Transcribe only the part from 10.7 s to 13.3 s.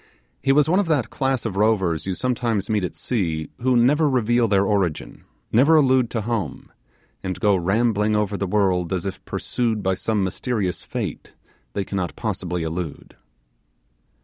fate they cannot possibly elude.